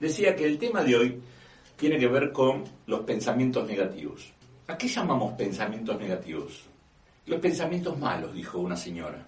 Decía 0.00 0.36
que 0.36 0.44
el 0.44 0.58
tema 0.58 0.84
de 0.84 0.96
hoy 0.96 1.20
tiene 1.76 1.98
que 1.98 2.06
ver 2.06 2.30
con 2.30 2.62
los 2.86 3.00
pensamientos 3.00 3.66
negativos. 3.66 4.32
¿A 4.68 4.78
qué 4.78 4.86
llamamos 4.86 5.34
pensamientos 5.34 5.98
negativos? 5.98 6.62
Los 7.26 7.40
pensamientos 7.40 7.98
malos, 7.98 8.32
dijo 8.32 8.58
una 8.60 8.76
señora. 8.76 9.26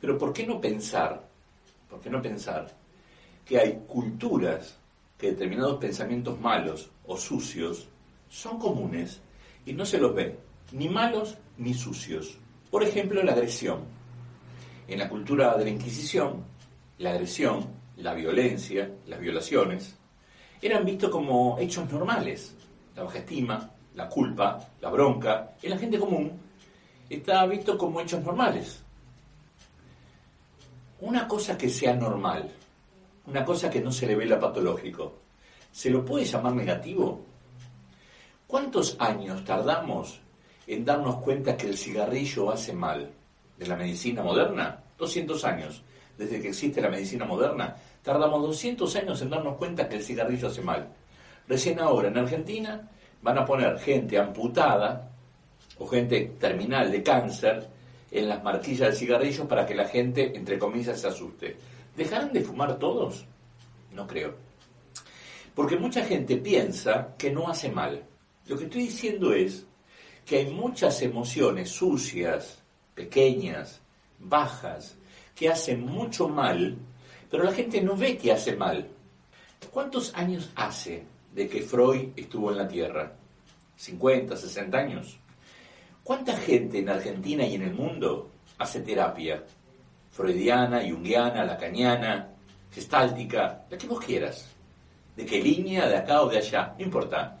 Pero 0.00 0.18
¿por 0.18 0.32
qué 0.32 0.44
no 0.44 0.60
pensar? 0.60 1.28
¿Por 1.88 2.00
qué 2.00 2.10
no 2.10 2.20
pensar 2.20 2.74
que 3.44 3.58
hay 3.58 3.84
culturas 3.86 4.76
que 5.16 5.30
determinados 5.30 5.78
pensamientos 5.78 6.40
malos 6.40 6.90
o 7.06 7.16
sucios 7.16 7.86
son 8.28 8.58
comunes 8.58 9.20
y 9.64 9.72
no 9.72 9.86
se 9.86 9.98
los 9.98 10.12
ve, 10.12 10.36
ni 10.72 10.88
malos 10.88 11.38
ni 11.58 11.74
sucios? 11.74 12.38
Por 12.72 12.82
ejemplo, 12.82 13.22
la 13.22 13.32
agresión. 13.32 13.84
En 14.88 14.98
la 14.98 15.08
cultura 15.08 15.56
de 15.56 15.64
la 15.64 15.70
Inquisición, 15.70 16.44
la 16.98 17.10
agresión 17.10 17.75
la 17.96 18.14
violencia, 18.14 18.90
las 19.06 19.20
violaciones, 19.20 19.96
eran 20.60 20.84
vistos 20.84 21.10
como 21.10 21.58
hechos 21.58 21.90
normales. 21.90 22.54
La 22.94 23.02
baja 23.02 23.18
estima, 23.18 23.70
la 23.94 24.08
culpa, 24.08 24.68
la 24.80 24.90
bronca, 24.90 25.54
en 25.62 25.70
la 25.70 25.78
gente 25.78 25.98
común 25.98 26.32
estaba 27.08 27.46
visto 27.46 27.76
como 27.78 28.00
hechos 28.00 28.22
normales. 28.22 28.82
Una 31.00 31.28
cosa 31.28 31.56
que 31.56 31.68
sea 31.68 31.94
normal, 31.94 32.50
una 33.26 33.44
cosa 33.44 33.70
que 33.70 33.80
no 33.80 33.92
se 33.92 34.06
le 34.06 34.16
ve 34.16 34.26
la 34.26 34.40
patológico, 34.40 35.14
¿se 35.70 35.90
lo 35.90 36.04
puede 36.04 36.24
llamar 36.24 36.54
negativo? 36.54 37.24
¿Cuántos 38.46 38.96
años 38.98 39.44
tardamos 39.44 40.20
en 40.66 40.84
darnos 40.84 41.16
cuenta 41.16 41.56
que 41.56 41.66
el 41.66 41.76
cigarrillo 41.76 42.50
hace 42.50 42.72
mal 42.72 43.10
de 43.58 43.66
la 43.66 43.76
medicina 43.76 44.22
moderna? 44.22 44.82
200 44.98 45.44
años 45.44 45.82
desde 46.16 46.40
que 46.40 46.48
existe 46.48 46.80
la 46.80 46.88
medicina 46.88 47.24
moderna, 47.24 47.76
tardamos 48.02 48.42
200 48.42 48.96
años 48.96 49.20
en 49.22 49.30
darnos 49.30 49.56
cuenta 49.56 49.88
que 49.88 49.96
el 49.96 50.02
cigarrillo 50.02 50.48
hace 50.48 50.62
mal. 50.62 50.88
Recién 51.48 51.78
ahora 51.80 52.08
en 52.08 52.18
Argentina 52.18 52.88
van 53.22 53.38
a 53.38 53.44
poner 53.44 53.78
gente 53.78 54.18
amputada 54.18 55.10
o 55.78 55.86
gente 55.86 56.34
terminal 56.38 56.90
de 56.90 57.02
cáncer 57.02 57.66
en 58.10 58.28
las 58.28 58.42
marquillas 58.42 58.90
de 58.90 58.96
cigarrillos 58.96 59.46
para 59.46 59.66
que 59.66 59.74
la 59.74 59.86
gente, 59.86 60.36
entre 60.36 60.58
comillas, 60.58 61.00
se 61.00 61.08
asuste. 61.08 61.56
¿Dejarán 61.96 62.32
de 62.32 62.40
fumar 62.40 62.78
todos? 62.78 63.26
No 63.92 64.06
creo. 64.06 64.34
Porque 65.54 65.76
mucha 65.76 66.04
gente 66.04 66.36
piensa 66.36 67.14
que 67.16 67.30
no 67.30 67.48
hace 67.48 67.70
mal. 67.70 68.02
Lo 68.46 68.56
que 68.56 68.64
estoy 68.64 68.82
diciendo 68.82 69.32
es 69.32 69.66
que 70.24 70.38
hay 70.38 70.46
muchas 70.46 71.00
emociones 71.02 71.70
sucias, 71.70 72.62
pequeñas, 72.94 73.80
bajas, 74.18 74.96
que 75.36 75.50
hace 75.50 75.76
mucho 75.76 76.28
mal, 76.28 76.76
pero 77.30 77.44
la 77.44 77.52
gente 77.52 77.82
no 77.82 77.94
ve 77.94 78.16
que 78.16 78.32
hace 78.32 78.56
mal. 78.56 78.88
¿Cuántos 79.70 80.14
años 80.14 80.50
hace 80.56 81.04
de 81.34 81.46
que 81.46 81.60
Freud 81.60 82.08
estuvo 82.16 82.50
en 82.50 82.56
la 82.56 82.66
Tierra? 82.66 83.12
¿50, 83.78 84.34
60 84.34 84.78
años? 84.78 85.18
¿Cuánta 86.02 86.34
gente 86.36 86.78
en 86.78 86.88
Argentina 86.88 87.46
y 87.46 87.56
en 87.56 87.62
el 87.62 87.74
mundo 87.74 88.30
hace 88.58 88.80
terapia? 88.80 89.44
Freudiana, 90.10 90.80
junguiana, 90.88 91.44
lacaniana, 91.44 92.30
gestáltica, 92.72 93.66
la 93.68 93.76
que 93.76 93.86
vos 93.86 94.00
quieras. 94.00 94.48
¿De 95.14 95.26
qué 95.26 95.42
línea? 95.42 95.86
¿De 95.86 95.96
acá 95.96 96.22
o 96.22 96.30
de 96.30 96.38
allá? 96.38 96.74
No 96.78 96.84
importa. 96.84 97.38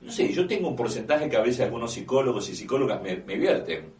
No 0.00 0.10
sé, 0.10 0.32
yo 0.32 0.46
tengo 0.46 0.68
un 0.68 0.76
porcentaje 0.76 1.28
que 1.28 1.36
a 1.36 1.42
veces 1.42 1.60
algunos 1.60 1.92
psicólogos 1.92 2.48
y 2.48 2.56
psicólogas 2.56 3.00
me, 3.00 3.16
me 3.16 3.36
vierten 3.36 3.92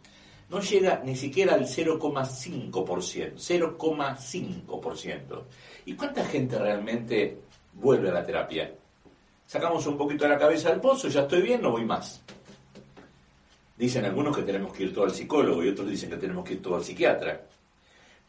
no 0.49 0.59
llega 0.59 1.01
ni 1.03 1.15
siquiera 1.15 1.53
al 1.53 1.65
0,5%, 1.65 3.35
0,5%. 3.35 5.43
¿Y 5.85 5.95
cuánta 5.95 6.25
gente 6.25 6.57
realmente 6.57 7.37
vuelve 7.73 8.09
a 8.09 8.13
la 8.13 8.25
terapia? 8.25 8.73
Sacamos 9.45 9.85
un 9.87 9.97
poquito 9.97 10.25
de 10.25 10.31
la 10.31 10.39
cabeza 10.39 10.69
del 10.69 10.81
pozo, 10.81 11.07
ya 11.07 11.21
estoy 11.21 11.41
bien, 11.41 11.61
no 11.61 11.71
voy 11.71 11.85
más. 11.85 12.21
Dicen 13.77 14.05
algunos 14.05 14.35
que 14.35 14.43
tenemos 14.43 14.73
que 14.73 14.83
ir 14.83 14.93
todo 14.93 15.05
al 15.05 15.13
psicólogo 15.13 15.63
y 15.63 15.69
otros 15.69 15.89
dicen 15.89 16.09
que 16.09 16.17
tenemos 16.17 16.43
que 16.43 16.55
ir 16.55 16.61
todo 16.61 16.75
al 16.75 16.83
psiquiatra. 16.83 17.41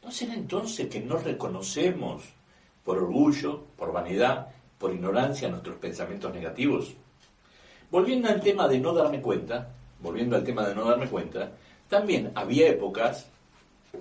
¿No 0.03 0.11
será 0.11 0.35
entonces 0.35 0.89
que 0.89 1.01
no 1.01 1.19
reconocemos 1.19 2.23
por 2.85 2.99
orgullo, 2.99 3.65
por 3.77 3.93
vanidad, 3.93 4.49
por 4.79 4.95
ignorancia 4.95 5.49
nuestros 5.49 5.77
pensamientos 5.77 6.33
negativos? 6.33 6.95
Volviendo 7.91 8.29
al 8.29 8.41
tema 8.41 8.69
de 8.69 8.79
no 8.79 8.93
darme 8.93 9.21
cuenta, 9.21 9.69
volviendo 10.01 10.37
al 10.37 10.45
tema 10.45 10.67
de 10.67 10.75
no 10.75 10.85
darme 10.85 11.09
cuenta, 11.09 11.53
también 11.91 12.31
había 12.37 12.69
épocas, 12.69 13.29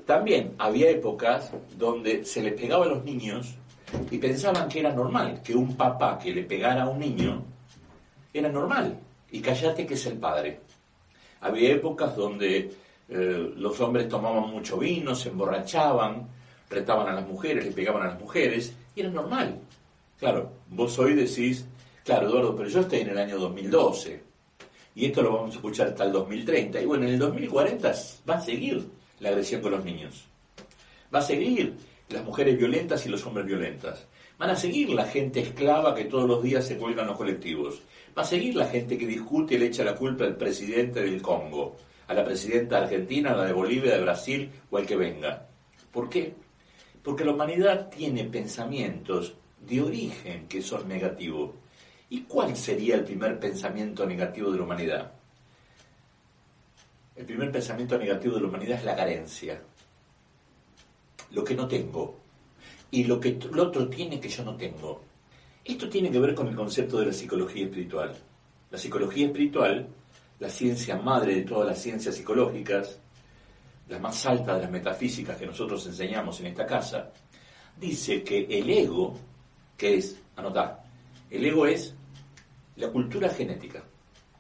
también 0.05 0.53
había 0.59 0.91
épocas 0.91 1.51
donde 1.75 2.23
se 2.23 2.41
le 2.41 2.51
pegaba 2.51 2.85
a 2.85 2.89
los 2.89 3.03
niños 3.03 3.55
y 4.11 4.19
pensaban 4.19 4.69
que 4.69 4.79
era 4.79 4.93
normal 4.93 5.41
que 5.43 5.55
un 5.55 5.75
papá 5.75 6.19
que 6.19 6.31
le 6.31 6.43
pegara 6.43 6.83
a 6.83 6.89
un 6.89 6.99
niño 6.99 7.43
era 8.31 8.47
normal 8.47 8.97
y 9.31 9.41
callate 9.41 9.87
que 9.87 9.95
es 9.95 10.05
el 10.05 10.17
padre. 10.17 10.59
Había 11.41 11.71
épocas 11.71 12.15
donde 12.15 12.71
eh, 13.09 13.53
los 13.55 13.81
hombres 13.81 14.07
tomaban 14.07 14.51
mucho 14.51 14.77
vino, 14.77 15.15
se 15.15 15.29
emborrachaban, 15.29 16.27
retaban 16.69 17.07
a 17.09 17.13
las 17.13 17.27
mujeres, 17.27 17.65
le 17.65 17.71
pegaban 17.71 18.03
a 18.03 18.11
las 18.11 18.19
mujeres 18.19 18.71
y 18.95 18.99
era 18.99 19.09
normal. 19.09 19.59
Claro, 20.19 20.51
vos 20.69 20.99
hoy 20.99 21.15
decís, 21.15 21.65
claro 22.05 22.29
Eduardo, 22.29 22.55
pero 22.55 22.69
yo 22.69 22.81
estoy 22.81 22.99
en 22.99 23.09
el 23.09 23.17
año 23.17 23.39
2012 23.39 24.28
y 24.95 25.05
esto 25.05 25.21
lo 25.21 25.33
vamos 25.33 25.53
a 25.53 25.57
escuchar 25.57 25.87
hasta 25.87 26.03
el 26.03 26.11
2030. 26.11 26.81
Y 26.81 26.85
bueno, 26.85 27.05
en 27.05 27.13
el 27.13 27.19
2040 27.19 27.93
va 28.29 28.35
a 28.35 28.41
seguir 28.41 28.87
la 29.19 29.29
agresión 29.29 29.61
con 29.61 29.71
los 29.71 29.85
niños. 29.85 30.25
Va 31.13 31.19
a 31.19 31.23
seguir 31.23 31.75
las 32.09 32.23
mujeres 32.23 32.57
violentas 32.57 33.05
y 33.05 33.09
los 33.09 33.25
hombres 33.25 33.45
violentas. 33.45 34.07
Van 34.37 34.49
a 34.49 34.55
seguir 34.55 34.89
la 34.89 35.05
gente 35.05 35.41
esclava 35.41 35.95
que 35.95 36.05
todos 36.05 36.27
los 36.27 36.41
días 36.41 36.65
se 36.65 36.77
cuelgan 36.77 37.07
los 37.07 37.17
colectivos. 37.17 37.81
Va 38.17 38.23
a 38.23 38.25
seguir 38.25 38.55
la 38.55 38.67
gente 38.67 38.97
que 38.97 39.05
discute 39.05 39.55
y 39.55 39.57
le 39.57 39.67
echa 39.67 39.83
la 39.83 39.95
culpa 39.95 40.23
al 40.23 40.37
presidente 40.37 41.01
del 41.01 41.21
Congo, 41.21 41.75
a 42.07 42.13
la 42.13 42.23
presidenta 42.23 42.77
de 42.77 42.83
Argentina, 42.85 43.31
a 43.31 43.37
la 43.37 43.45
de 43.45 43.53
Bolivia, 43.53 43.93
de 43.93 44.01
Brasil 44.01 44.49
o 44.71 44.77
al 44.77 44.85
que 44.85 44.95
venga. 44.95 45.47
¿Por 45.91 46.09
qué? 46.09 46.33
Porque 47.03 47.25
la 47.25 47.31
humanidad 47.31 47.89
tiene 47.89 48.23
pensamientos 48.25 49.35
de 49.59 49.81
origen 49.81 50.47
que 50.47 50.61
son 50.61 50.87
negativos 50.87 51.51
¿Y 52.09 52.21
cuál 52.21 52.55
sería 52.55 52.95
el 52.95 53.03
primer 53.03 53.39
pensamiento 53.39 54.05
negativo 54.05 54.51
de 54.51 54.57
la 54.57 54.63
humanidad? 54.63 55.11
El 57.15 57.25
primer 57.25 57.51
pensamiento 57.51 57.97
negativo 57.97 58.35
de 58.35 58.41
la 58.41 58.47
humanidad 58.47 58.79
es 58.79 58.85
la 58.85 58.95
carencia. 58.95 59.61
Lo 61.31 61.43
que 61.43 61.53
no 61.53 61.67
tengo. 61.67 62.17
Y 62.91 63.03
lo 63.03 63.19
que 63.19 63.29
el 63.29 63.59
otro 63.59 63.87
tiene 63.87 64.19
que 64.19 64.29
yo 64.29 64.43
no 64.43 64.55
tengo. 64.55 65.01
Esto 65.63 65.87
tiene 65.87 66.09
que 66.09 66.19
ver 66.19 66.33
con 66.33 66.47
el 66.47 66.55
concepto 66.55 66.99
de 66.99 67.07
la 67.07 67.13
psicología 67.13 67.65
espiritual. 67.65 68.15
La 68.71 68.77
psicología 68.77 69.27
espiritual, 69.27 69.87
la 70.39 70.49
ciencia 70.49 70.97
madre 70.97 71.35
de 71.35 71.41
todas 71.41 71.67
las 71.67 71.79
ciencias 71.79 72.15
psicológicas, 72.15 72.99
la 73.87 73.99
más 73.99 74.25
alta 74.25 74.55
de 74.55 74.61
las 74.61 74.71
metafísicas 74.71 75.37
que 75.37 75.45
nosotros 75.45 75.85
enseñamos 75.85 76.39
en 76.39 76.47
esta 76.47 76.65
casa, 76.65 77.11
dice 77.79 78.23
que 78.23 78.47
el 78.49 78.69
ego, 78.69 79.15
que 79.77 79.97
es, 79.97 80.19
anotá, 80.35 80.83
el 81.29 81.45
ego 81.45 81.67
es 81.67 81.93
la 82.79 82.89
cultura 82.89 83.27
genética, 83.29 83.83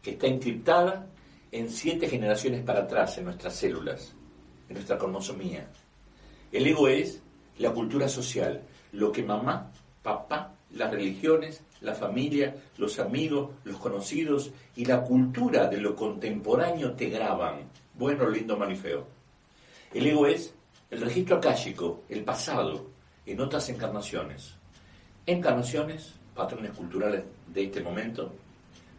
que 0.01 0.11
está 0.11 0.27
encriptada 0.27 1.07
en 1.51 1.69
siete 1.69 2.07
generaciones 2.07 2.63
para 2.63 2.81
atrás 2.81 3.17
en 3.17 3.25
nuestras 3.25 3.53
células, 3.53 4.15
en 4.69 4.75
nuestra 4.75 4.97
cromosomía. 4.97 5.69
El 6.51 6.65
ego 6.65 6.87
es 6.87 7.21
la 7.57 7.73
cultura 7.73 8.07
social, 8.07 8.61
lo 8.93 9.11
que 9.11 9.23
mamá, 9.23 9.71
papá, 10.01 10.55
las 10.71 10.89
religiones, 10.89 11.61
la 11.81 11.93
familia, 11.93 12.55
los 12.77 12.97
amigos, 12.99 13.51
los 13.65 13.77
conocidos 13.77 14.51
y 14.77 14.85
la 14.85 15.01
cultura 15.03 15.67
de 15.67 15.77
lo 15.77 15.93
contemporáneo 15.95 16.93
te 16.93 17.09
graban, 17.09 17.69
bueno, 17.95 18.29
lindo, 18.29 18.55
mal 18.55 18.71
y 18.71 18.77
feo. 18.77 19.05
El 19.93 20.07
ego 20.07 20.27
es 20.27 20.53
el 20.89 21.01
registro 21.01 21.37
akáshico, 21.37 22.03
el 22.07 22.23
pasado, 22.23 22.87
en 23.25 23.41
otras 23.41 23.67
encarnaciones. 23.67 24.55
Encarnaciones 25.25 26.18
patrones 26.39 26.71
culturales 26.71 27.21
de 27.47 27.65
este 27.65 27.81
momento, 27.81 28.31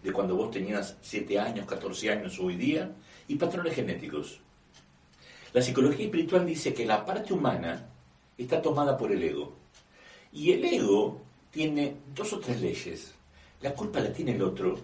de 0.02 0.12
cuando 0.12 0.36
vos 0.36 0.50
tenías 0.50 0.98
7 1.00 1.38
años, 1.38 1.64
14 1.64 2.10
años 2.10 2.38
hoy 2.38 2.54
día, 2.54 2.92
y 3.28 3.36
patrones 3.36 3.74
genéticos. 3.74 4.40
La 5.54 5.62
psicología 5.62 6.04
espiritual 6.04 6.44
dice 6.44 6.74
que 6.74 6.84
la 6.84 7.02
parte 7.02 7.32
humana 7.32 7.88
está 8.36 8.60
tomada 8.60 8.94
por 8.94 9.10
el 9.10 9.22
ego. 9.22 9.54
Y 10.34 10.52
el 10.52 10.64
ego 10.66 11.22
tiene 11.50 11.96
dos 12.14 12.30
o 12.34 12.40
tres 12.40 12.60
leyes. 12.60 13.14
La 13.62 13.72
culpa 13.72 14.00
la 14.00 14.12
tiene 14.12 14.32
el 14.32 14.42
otro 14.42 14.78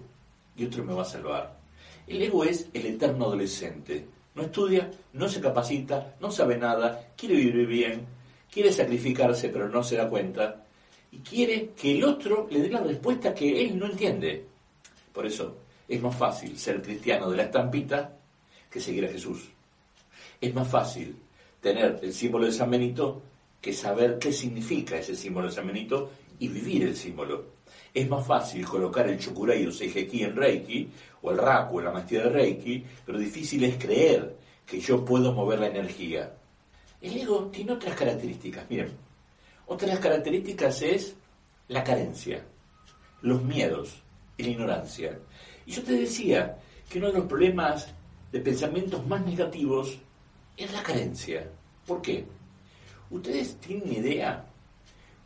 y 0.56 0.64
otro 0.64 0.82
me 0.82 0.94
va 0.94 1.02
a 1.02 1.04
salvar. 1.04 1.58
El 2.06 2.22
ego 2.22 2.42
es 2.42 2.70
el 2.72 2.86
eterno 2.86 3.26
adolescente. 3.26 4.06
No 4.34 4.42
estudia, 4.44 4.90
no 5.12 5.28
se 5.28 5.42
capacita, 5.42 6.16
no 6.20 6.30
sabe 6.30 6.56
nada, 6.56 7.12
quiere 7.16 7.34
vivir 7.36 7.66
bien, 7.66 8.06
quiere 8.50 8.72
sacrificarse 8.72 9.50
pero 9.50 9.68
no 9.68 9.82
se 9.82 9.96
da 9.96 10.08
cuenta 10.08 10.65
y 11.12 11.18
quiere 11.18 11.70
que 11.76 11.92
el 11.92 12.04
otro 12.04 12.46
le 12.50 12.60
dé 12.60 12.70
la 12.70 12.80
respuesta 12.80 13.34
que 13.34 13.64
él 13.64 13.78
no 13.78 13.86
entiende. 13.86 14.44
Por 15.12 15.26
eso 15.26 15.56
es 15.88 16.02
más 16.02 16.16
fácil 16.16 16.58
ser 16.58 16.82
cristiano 16.82 17.30
de 17.30 17.36
la 17.36 17.44
estampita 17.44 18.16
que 18.70 18.80
seguir 18.80 19.06
a 19.06 19.12
Jesús. 19.12 19.48
Es 20.40 20.54
más 20.54 20.68
fácil 20.68 21.16
tener 21.60 21.98
el 22.02 22.12
símbolo 22.12 22.46
de 22.46 22.52
San 22.52 22.70
Benito 22.70 23.22
que 23.60 23.72
saber 23.72 24.18
qué 24.18 24.32
significa 24.32 24.98
ese 24.98 25.16
símbolo 25.16 25.48
de 25.48 25.54
San 25.54 25.66
Benito 25.66 26.10
y 26.38 26.48
vivir 26.48 26.82
el 26.82 26.96
símbolo. 26.96 27.56
Es 27.92 28.08
más 28.08 28.26
fácil 28.26 28.66
colocar 28.66 29.08
el 29.08 29.18
Chokurei 29.18 29.66
o 29.66 29.72
Seijeki 29.72 30.24
en 30.24 30.36
Reiki, 30.36 30.88
o 31.22 31.30
el 31.30 31.38
Raku, 31.38 31.80
la 31.80 31.90
maestría 31.90 32.24
de 32.24 32.30
Reiki, 32.30 32.84
pero 33.04 33.18
difícil 33.18 33.64
es 33.64 33.76
creer 33.76 34.36
que 34.66 34.80
yo 34.80 35.04
puedo 35.04 35.32
mover 35.32 35.60
la 35.60 35.68
energía. 35.68 36.32
El 37.00 37.16
ego 37.16 37.46
tiene 37.46 37.72
otras 37.72 37.96
características. 37.96 38.68
Miren, 38.68 38.90
otra 39.66 39.88
de 39.88 39.94
las 39.94 40.02
características 40.02 40.82
es 40.82 41.14
la 41.68 41.82
carencia, 41.82 42.44
los 43.22 43.42
miedos 43.42 44.02
y 44.36 44.44
la 44.44 44.50
ignorancia. 44.50 45.18
Y 45.66 45.72
yo 45.72 45.82
te 45.82 45.92
decía 45.92 46.58
que 46.88 46.98
uno 46.98 47.08
de 47.08 47.18
los 47.18 47.26
problemas 47.26 47.88
de 48.30 48.40
pensamientos 48.40 49.06
más 49.06 49.24
negativos 49.24 49.98
es 50.56 50.72
la 50.72 50.82
carencia. 50.82 51.48
¿Por 51.86 52.00
qué? 52.00 52.24
¿Ustedes 53.10 53.56
tienen 53.56 53.92
idea 53.92 54.44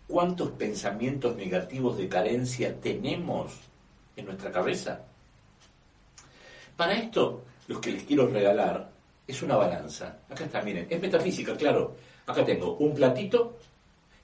cuántos 0.07 0.51
pensamientos 0.53 1.37
negativos 1.37 1.97
de 1.99 2.09
carencia 2.09 2.81
tenemos 2.81 3.53
en 4.17 4.27
nuestra 4.27 4.51
cabeza? 4.51 5.03
Para 6.77 6.95
esto, 6.95 7.45
lo 7.69 7.81
que 7.81 7.93
les 7.93 8.05
quiero 8.05 8.27
regalar 8.27 8.91
es 9.27 9.43
una 9.43 9.57
balanza. 9.57 10.19
Acá 10.29 10.45
está, 10.45 10.63
miren, 10.63 10.87
es 10.89 11.01
metafísica, 11.01 11.55
claro. 11.57 11.95
Acá 12.27 12.45
tengo 12.45 12.77
un 12.77 12.95
platito 12.95 13.57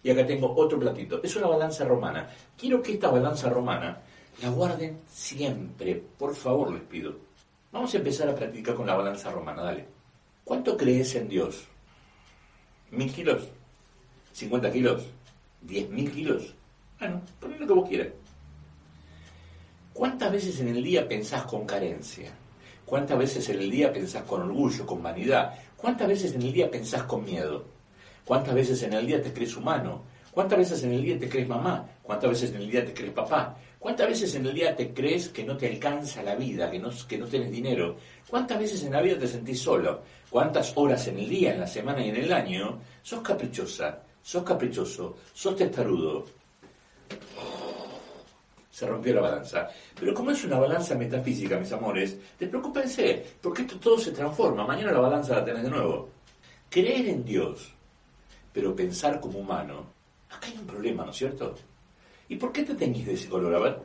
y 0.02 0.10
acá 0.10 0.26
tengo 0.26 0.54
otro 0.56 0.78
platito. 0.78 1.22
Es 1.22 1.34
una 1.36 1.48
balanza 1.48 1.84
romana. 1.84 2.28
Quiero 2.56 2.82
que 2.82 2.92
esta 2.92 3.10
balanza 3.10 3.48
romana 3.48 3.98
la 4.42 4.50
guarden 4.50 5.00
siempre, 5.08 6.02
por 6.18 6.34
favor 6.34 6.72
les 6.72 6.82
pido. 6.82 7.16
Vamos 7.72 7.92
a 7.94 7.96
empezar 7.96 8.28
a 8.28 8.34
practicar 8.34 8.74
con 8.74 8.86
la 8.86 8.94
balanza 8.94 9.30
romana, 9.30 9.62
dale. 9.62 9.86
¿Cuánto 10.44 10.76
crees 10.76 11.14
en 11.14 11.28
Dios? 11.28 11.64
¿Mil 12.90 13.12
kilos? 13.12 13.48
¿50 14.34 14.72
kilos? 14.72 15.02
¿Diez 15.60 15.88
mil 15.90 16.10
kilos? 16.12 16.54
Bueno, 16.98 17.20
poné 17.40 17.58
lo 17.58 17.66
que 17.66 17.72
vos 17.72 17.88
quieras. 17.88 18.08
¿Cuántas 19.92 20.30
veces 20.30 20.60
en 20.60 20.68
el 20.68 20.84
día 20.84 21.08
pensás 21.08 21.44
con 21.44 21.66
carencia? 21.66 22.30
¿Cuántas 22.84 23.18
veces 23.18 23.48
en 23.48 23.60
el 23.60 23.70
día 23.70 23.92
pensás 23.92 24.22
con 24.24 24.42
orgullo, 24.42 24.86
con 24.86 25.02
vanidad? 25.02 25.54
¿Cuántas 25.76 26.06
veces 26.06 26.34
en 26.34 26.42
el 26.42 26.52
día 26.52 26.70
pensás 26.70 27.02
con 27.04 27.24
miedo? 27.24 27.64
¿Cuántas 28.26 28.56
veces 28.56 28.82
en 28.82 28.92
el 28.92 29.06
día 29.06 29.22
te 29.22 29.32
crees 29.32 29.56
humano? 29.56 30.02
¿Cuántas 30.32 30.58
veces 30.58 30.82
en 30.82 30.92
el 30.92 31.02
día 31.02 31.16
te 31.16 31.28
crees 31.28 31.46
mamá? 31.46 31.88
¿Cuántas 32.02 32.30
veces 32.30 32.50
en 32.50 32.56
el 32.56 32.68
día 32.68 32.84
te 32.84 32.92
crees 32.92 33.12
papá? 33.12 33.56
¿Cuántas 33.78 34.08
veces 34.08 34.34
en 34.34 34.46
el 34.46 34.52
día 34.52 34.74
te 34.74 34.92
crees 34.92 35.28
que 35.28 35.44
no 35.44 35.56
te 35.56 35.68
alcanza 35.68 36.24
la 36.24 36.34
vida, 36.34 36.68
que 36.68 36.80
no, 36.80 36.90
que 37.06 37.18
no 37.18 37.26
tienes 37.26 37.52
dinero? 37.52 37.96
¿Cuántas 38.28 38.58
veces 38.58 38.82
en 38.82 38.94
la 38.94 39.00
vida 39.00 39.16
te 39.16 39.28
sentís 39.28 39.60
solo? 39.60 40.02
¿Cuántas 40.28 40.76
horas 40.76 41.06
en 41.06 41.20
el 41.20 41.28
día, 41.28 41.54
en 41.54 41.60
la 41.60 41.68
semana 41.68 42.04
y 42.04 42.08
en 42.08 42.16
el 42.16 42.32
año 42.32 42.80
sos 43.00 43.20
caprichosa, 43.20 44.02
sos 44.20 44.42
caprichoso, 44.42 45.18
sos 45.32 45.54
testarudo? 45.54 46.26
se 48.68 48.86
rompió 48.86 49.14
la 49.14 49.22
balanza. 49.22 49.68
Pero 49.98 50.12
como 50.12 50.32
es 50.32 50.44
una 50.44 50.58
balanza 50.58 50.96
metafísica, 50.96 51.58
mis 51.58 51.72
amores, 51.72 52.18
despreocúpense, 52.38 53.24
porque 53.40 53.62
esto 53.62 53.78
todo 53.78 53.98
se 53.98 54.10
transforma. 54.10 54.66
Mañana 54.66 54.92
la 54.92 55.00
balanza 55.00 55.36
la 55.36 55.44
tenés 55.44 55.62
de 55.62 55.70
nuevo. 55.70 56.10
Creer 56.68 57.06
en 57.08 57.24
Dios, 57.24 57.75
pero 58.56 58.74
pensar 58.74 59.20
como 59.20 59.40
humano, 59.40 59.84
acá 60.30 60.46
hay 60.46 60.56
un 60.56 60.66
problema, 60.66 61.04
¿no 61.04 61.10
es 61.10 61.18
cierto? 61.18 61.54
¿Y 62.26 62.36
por 62.36 62.52
qué 62.52 62.62
te 62.62 62.74
teñís 62.74 63.04
de 63.04 63.12
ese 63.12 63.28
color? 63.28 63.54
A 63.54 63.58
ver, 63.58 63.78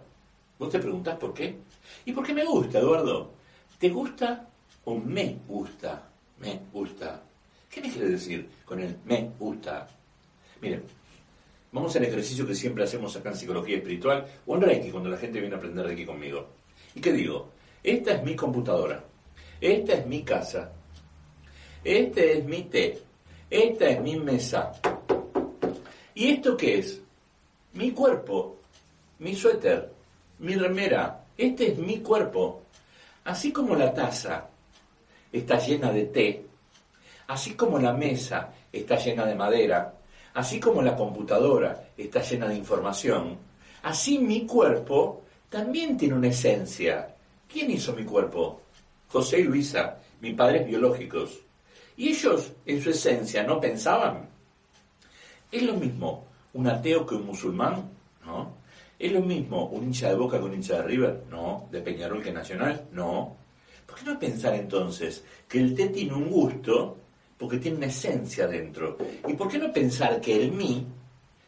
vos 0.58 0.70
te 0.70 0.80
preguntás 0.80 1.18
por 1.18 1.34
qué. 1.34 1.58
¿Y 2.06 2.14
por 2.14 2.26
qué 2.26 2.34
me 2.34 2.46
gusta, 2.46 2.80
Eduardo? 2.80 3.34
¿Te 3.78 3.90
gusta 3.90 4.48
o 4.86 4.96
me 4.96 5.40
gusta? 5.46 6.08
Me 6.40 6.58
gusta. 6.72 7.22
¿Qué 7.70 7.82
me 7.82 7.92
quiere 7.92 8.08
decir 8.08 8.50
con 8.64 8.80
el 8.80 8.96
me 9.04 9.32
gusta? 9.38 9.90
Miren, 10.62 10.84
Vamos 11.74 11.94
al 11.98 12.04
ejercicio 12.04 12.48
que 12.48 12.56
siempre 12.56 12.86
hacemos 12.86 13.14
acá 13.18 13.30
en 13.30 13.36
psicología 13.36 13.76
espiritual 13.76 14.26
o 14.46 14.56
en 14.56 14.62
Reiki, 14.62 14.90
cuando 14.90 15.10
la 15.10 15.18
gente 15.18 15.42
viene 15.42 15.56
a 15.56 15.58
aprender 15.58 15.86
Reiki 15.86 16.06
conmigo. 16.06 16.48
¿Y 16.96 17.02
qué 17.02 17.12
digo? 17.12 17.50
Esta 17.84 18.14
es 18.14 18.24
mi 18.24 18.38
computadora. 18.38 19.04
Esta 19.60 19.94
es 19.96 20.06
mi 20.06 20.24
casa. 20.24 20.72
Este 21.84 22.38
es 22.38 22.46
mi 22.46 22.64
té. 22.64 23.11
Esta 23.52 23.90
es 23.90 24.02
mi 24.02 24.16
mesa. 24.16 24.72
¿Y 26.16 26.30
esto 26.30 26.58
qué 26.58 26.80
es? 26.80 27.00
Mi 27.74 27.92
cuerpo. 27.92 28.58
Mi 29.20 29.36
suéter. 29.36 29.92
Mi 30.40 30.56
remera. 30.56 31.26
Este 31.38 31.74
es 31.74 31.78
mi 31.78 32.00
cuerpo. 32.00 32.64
Así 33.26 33.52
como 33.52 33.76
la 33.76 33.94
taza 33.94 34.48
está 35.32 35.60
llena 35.60 35.92
de 35.92 36.06
té. 36.06 36.46
Así 37.28 37.54
como 37.54 37.78
la 37.78 37.94
mesa 37.94 38.52
está 38.72 38.96
llena 38.96 39.26
de 39.26 39.36
madera 39.36 39.94
Así 40.34 40.60
como 40.60 40.82
la 40.82 40.96
computadora 40.96 41.90
está 41.98 42.22
llena 42.22 42.48
de 42.48 42.56
información, 42.56 43.38
así 43.84 44.18
mi 44.18 44.46
cuerpo 44.46 45.24
también 45.50 45.98
tiene 45.98 46.16
una 46.16 46.30
esencia. 46.30 47.14
¿Quién 47.52 47.72
hizo 47.72 47.94
mi 47.94 48.06
cuerpo? 48.06 48.62
José 49.10 49.42
y 49.42 49.44
Luisa, 49.44 49.98
mis 50.22 50.34
padres 50.34 50.66
biológicos. 50.66 51.38
¿Y 52.02 52.10
ellos 52.10 52.52
en 52.66 52.82
su 52.82 52.90
esencia 52.90 53.44
no 53.44 53.62
pensaban? 53.62 54.28
¿Es 55.52 55.62
lo 55.62 55.76
mismo 55.76 56.26
un 56.56 56.68
ateo 56.68 57.06
que 57.06 57.14
un 57.14 57.28
musulmán? 57.28 57.92
¿No? 58.26 58.56
¿Es 58.98 59.12
lo 59.12 59.22
mismo 59.22 59.68
un 59.68 59.84
hincha 59.84 60.10
de 60.10 60.16
Boca 60.16 60.40
que 60.40 60.46
un 60.46 60.56
hincha 60.56 60.78
de 60.78 60.82
River? 60.82 61.26
No. 61.30 61.68
¿De 61.70 61.80
Peñarol 61.80 62.24
que 62.24 62.32
Nacional? 62.32 62.88
No. 62.92 63.38
¿Por 63.86 64.00
qué 64.00 64.06
no 64.06 64.18
pensar 64.18 64.56
entonces 64.56 65.24
que 65.48 65.60
el 65.60 65.76
té 65.76 65.90
tiene 65.90 66.16
un 66.16 66.32
gusto 66.32 66.98
porque 67.38 67.60
tiene 67.60 67.78
una 67.78 67.86
esencia 67.86 68.48
dentro. 68.48 68.98
¿Y 69.28 69.34
por 69.34 69.48
qué 69.48 69.60
no 69.60 69.72
pensar 69.72 70.20
que 70.20 70.42
el 70.42 70.52
mí 70.54 70.84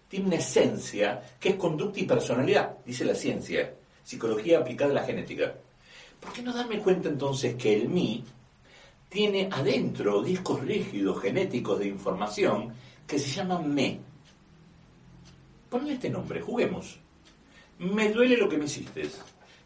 tiene 0.07 0.27
una 0.27 0.35
esencia 0.35 1.19
que 1.39 1.50
es 1.50 1.55
conducta 1.55 2.00
y 2.00 2.03
personalidad, 2.03 2.77
dice 2.85 3.05
la 3.05 3.15
ciencia, 3.15 3.73
psicología 4.03 4.59
aplicada 4.59 4.91
a 4.91 4.95
la 4.95 5.03
genética? 5.03 5.55
¿Por 6.19 6.31
qué 6.31 6.44
no 6.44 6.53
darme 6.53 6.77
cuenta 6.77 7.09
entonces 7.09 7.55
que 7.55 7.73
el 7.73 7.89
mí 7.89 8.23
tiene 9.13 9.48
adentro 9.51 10.24
discos 10.24 10.62
rígidos 10.62 11.21
genéticos 11.21 11.77
de 11.77 11.88
información 11.88 12.74
que 13.06 13.19
se 13.19 13.30
llaman 13.30 13.71
me? 13.74 14.00
Ponle 15.69 15.94
este 15.94 16.10
nombre, 16.10 16.42
juguemos. 16.42 17.00
Me 17.77 18.10
duele 18.12 18.36
lo 18.38 18.50
que 18.50 18.57
me 18.57 18.65
hiciste 18.65 19.07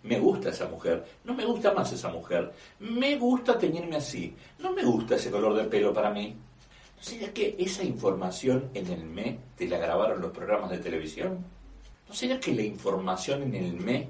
me 0.03 0.19
gusta 0.19 0.49
esa 0.49 0.67
mujer, 0.67 1.05
no 1.25 1.33
me 1.33 1.45
gusta 1.45 1.73
más 1.73 1.91
esa 1.91 2.09
mujer, 2.09 2.53
me 2.79 3.17
gusta 3.17 3.57
teñirme 3.57 3.97
así, 3.97 4.33
no 4.59 4.71
me 4.71 4.83
gusta 4.83 5.15
ese 5.15 5.31
color 5.31 5.55
de 5.55 5.65
pelo 5.65 5.93
para 5.93 6.11
mí. 6.11 6.35
¿No 6.95 7.03
sería 7.03 7.33
que 7.33 7.55
esa 7.59 7.83
información 7.83 8.69
en 8.73 8.87
el 8.87 9.03
ME 9.03 9.37
te 9.55 9.67
la 9.67 9.77
grabaron 9.77 10.21
los 10.21 10.31
programas 10.31 10.71
de 10.71 10.77
televisión? 10.77 11.43
¿No 12.07 12.13
sería 12.13 12.39
que 12.39 12.55
la 12.55 12.63
información 12.63 13.43
en 13.43 13.55
el 13.55 13.73
ME 13.73 14.07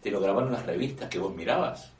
te 0.00 0.10
lo 0.10 0.20
grabaron 0.20 0.52
las 0.52 0.64
revistas 0.64 1.08
que 1.08 1.18
vos 1.18 1.34
mirabas? 1.34 1.92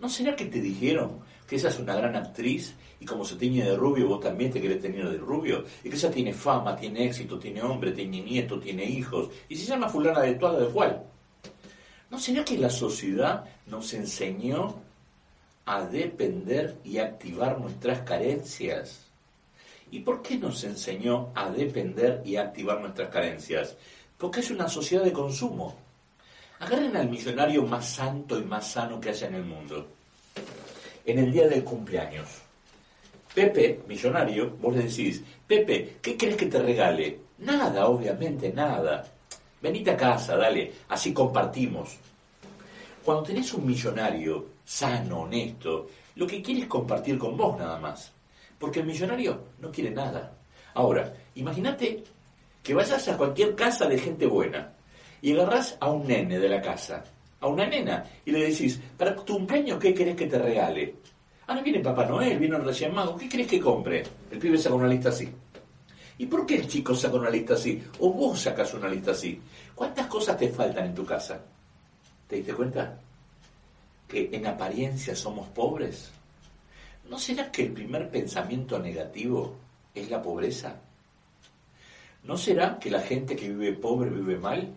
¿No 0.00 0.08
sería 0.08 0.34
que 0.34 0.46
te 0.46 0.60
dijeron 0.60 1.20
que 1.46 1.56
esa 1.56 1.68
es 1.68 1.78
una 1.78 1.94
gran 1.94 2.16
actriz 2.16 2.74
y 2.98 3.04
como 3.04 3.24
se 3.24 3.36
tiñe 3.36 3.64
de 3.64 3.76
rubio, 3.76 4.08
vos 4.08 4.20
también 4.20 4.50
te 4.50 4.60
querés 4.60 4.80
tener 4.80 5.08
de 5.08 5.18
rubio? 5.18 5.64
Y 5.84 5.90
que 5.90 5.96
esa 5.96 6.10
tiene 6.10 6.32
fama, 6.32 6.76
tiene 6.76 7.04
éxito, 7.04 7.38
tiene 7.38 7.62
hombre, 7.62 7.92
tiene 7.92 8.20
nieto, 8.20 8.58
tiene 8.58 8.84
hijos, 8.84 9.28
y 9.48 9.56
se 9.56 9.66
llama 9.66 9.88
fulana 9.88 10.20
de 10.20 10.34
toda 10.34 10.60
de 10.60 10.66
cual. 10.66 11.02
¿No 12.10 12.18
sería 12.18 12.44
que 12.44 12.58
la 12.58 12.70
sociedad 12.70 13.44
nos 13.66 13.92
enseñó 13.94 14.76
a 15.66 15.82
depender 15.82 16.76
y 16.84 16.98
activar 16.98 17.58
nuestras 17.58 18.00
carencias? 18.00 19.06
¿Y 19.90 20.00
por 20.00 20.22
qué 20.22 20.36
nos 20.36 20.64
enseñó 20.64 21.30
a 21.34 21.50
depender 21.50 22.22
y 22.24 22.36
activar 22.36 22.80
nuestras 22.80 23.08
carencias? 23.08 23.76
Porque 24.18 24.40
es 24.40 24.50
una 24.50 24.68
sociedad 24.68 25.04
de 25.04 25.12
consumo. 25.12 25.76
Agarren 26.58 26.96
al 26.96 27.08
millonario 27.08 27.62
más 27.64 27.88
santo 27.88 28.38
y 28.38 28.44
más 28.44 28.72
sano 28.72 29.00
que 29.00 29.10
haya 29.10 29.28
en 29.28 29.34
el 29.34 29.44
mundo. 29.44 29.86
En 31.06 31.20
el 31.20 31.32
día 31.32 31.46
del 31.46 31.62
cumpleaños. 31.62 32.28
Pepe, 33.32 33.80
millonario, 33.86 34.56
vos 34.60 34.74
le 34.74 34.82
decís, 34.82 35.22
Pepe, 35.46 35.98
¿qué 36.02 36.16
crees 36.16 36.36
que 36.36 36.46
te 36.46 36.58
regale? 36.58 37.20
Nada, 37.38 37.86
obviamente 37.86 38.52
nada. 38.52 39.06
Venite 39.62 39.92
a 39.92 39.96
casa, 39.96 40.36
dale, 40.36 40.72
así 40.88 41.12
compartimos. 41.12 41.96
Cuando 43.04 43.22
tenés 43.22 43.54
un 43.54 43.66
millonario 43.66 44.46
sano, 44.64 45.20
honesto, 45.20 45.86
lo 46.16 46.26
que 46.26 46.42
quiere 46.42 46.62
es 46.62 46.66
compartir 46.66 47.16
con 47.16 47.36
vos 47.36 47.56
nada 47.56 47.78
más. 47.78 48.10
Porque 48.58 48.80
el 48.80 48.86
millonario 48.86 49.44
no 49.60 49.70
quiere 49.70 49.92
nada. 49.92 50.32
Ahora, 50.74 51.14
imagínate 51.36 52.02
que 52.64 52.74
vayas 52.74 53.06
a 53.06 53.16
cualquier 53.16 53.54
casa 53.54 53.86
de 53.86 53.98
gente 53.98 54.26
buena 54.26 54.72
y 55.22 55.32
agarrás 55.34 55.76
a 55.78 55.88
un 55.88 56.08
nene 56.08 56.40
de 56.40 56.48
la 56.48 56.60
casa, 56.60 57.04
a 57.40 57.46
una 57.46 57.66
nena, 57.66 58.04
y 58.24 58.30
le 58.30 58.50
decís, 58.50 58.80
para 58.96 59.14
tu 59.14 59.34
cumpleaños, 59.34 59.78
¿qué 59.78 59.94
querés 59.94 60.16
que 60.16 60.26
te 60.26 60.38
regale? 60.38 60.94
Ahora 61.46 61.62
viene 61.62 61.80
Papá 61.80 62.06
Noel, 62.06 62.38
viene 62.38 62.56
el 62.56 62.64
Reyes 62.64 62.92
Mago, 62.92 63.16
¿qué 63.16 63.28
querés 63.28 63.46
que 63.46 63.60
compre? 63.60 64.02
El 64.30 64.38
pibe 64.38 64.58
saca 64.58 64.74
una 64.74 64.88
lista 64.88 65.10
así. 65.10 65.28
¿Y 66.18 66.26
por 66.26 66.46
qué 66.46 66.56
el 66.56 66.66
chico 66.66 66.94
saca 66.94 67.16
una 67.16 67.30
lista 67.30 67.54
así? 67.54 67.82
O 68.00 68.10
vos 68.10 68.40
sacas 68.40 68.72
una 68.74 68.88
lista 68.88 69.10
así. 69.12 69.40
¿Cuántas 69.74 70.06
cosas 70.06 70.36
te 70.36 70.48
faltan 70.48 70.86
en 70.86 70.94
tu 70.94 71.04
casa? 71.04 71.40
¿Te 72.26 72.36
diste 72.36 72.54
cuenta? 72.54 72.98
Que 74.08 74.30
en 74.32 74.46
apariencia 74.46 75.14
somos 75.14 75.48
pobres. 75.48 76.10
¿No 77.08 77.18
será 77.18 77.52
que 77.52 77.62
el 77.62 77.72
primer 77.72 78.10
pensamiento 78.10 78.78
negativo 78.78 79.54
es 79.94 80.10
la 80.10 80.22
pobreza? 80.22 80.80
¿No 82.24 82.36
será 82.36 82.78
que 82.78 82.90
la 82.90 83.00
gente 83.00 83.36
que 83.36 83.48
vive 83.50 83.74
pobre 83.74 84.10
vive 84.10 84.36
mal? 84.38 84.68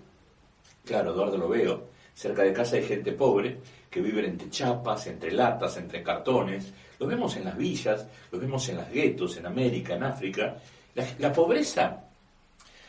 Claro, 0.86 1.14
Eduardo 1.14 1.38
lo 1.38 1.50
veo. 1.50 1.88
Cerca 2.20 2.44
de 2.44 2.52
casa 2.52 2.76
hay 2.76 2.84
gente 2.84 3.14
pobre 3.14 3.62
que 3.90 4.02
vive 4.02 4.28
entre 4.28 4.50
chapas, 4.50 5.08
entre 5.08 5.32
latas, 5.32 5.78
entre 5.78 6.04
cartones. 6.04 6.74
Lo 7.00 7.08
vemos 7.08 7.38
en 7.38 7.46
las 7.46 7.56
villas, 7.56 8.06
lo 8.30 8.38
vemos 8.38 8.68
en 8.68 8.76
las 8.76 8.92
guetos, 8.92 9.38
en 9.38 9.46
América, 9.46 9.96
en 9.96 10.04
África. 10.04 10.58
La, 10.96 11.08
la 11.18 11.32
pobreza 11.32 12.04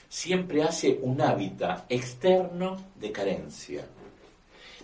siempre 0.08 0.64
hace 0.64 0.98
un 1.02 1.20
hábitat 1.20 1.84
externo 1.88 2.90
de 2.96 3.12
carencia. 3.12 3.86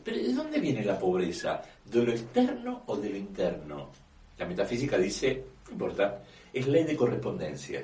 Pero 0.04 0.16
¿de 0.16 0.32
dónde 0.32 0.60
viene 0.60 0.84
la 0.84 0.96
pobreza? 0.96 1.60
¿De 1.84 2.04
lo 2.04 2.12
externo 2.12 2.84
o 2.86 2.96
de 2.96 3.10
lo 3.10 3.16
interno? 3.16 3.90
La 4.38 4.46
metafísica 4.46 4.96
dice, 4.96 5.42
no 5.66 5.72
importa, 5.72 6.22
es 6.52 6.68
ley 6.68 6.84
de 6.84 6.94
correspondencia. 6.94 7.82